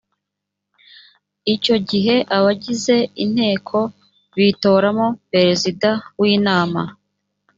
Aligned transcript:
icyo 1.55 1.75
gihe 1.89 2.15
abagize 2.37 2.95
inteko 3.23 3.77
bitoramo 4.37 5.07
perezida 5.31 5.89
w’inama 6.19 6.81